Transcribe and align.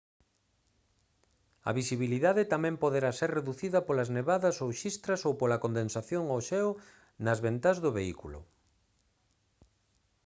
a 1.69 1.71
visibilidade 1.79 2.49
tamén 2.53 2.75
poderá 2.83 3.11
ser 3.19 3.29
reducida 3.39 3.79
polas 3.87 4.09
nevadas 4.17 4.55
ou 4.63 4.69
xistras 4.81 5.21
ou 5.27 5.33
pola 5.39 5.61
condensación 5.63 6.23
ou 6.35 6.39
xeo 6.49 6.69
nas 7.25 7.39
ventás 7.45 7.77
do 7.83 7.91
vehículo 7.99 8.39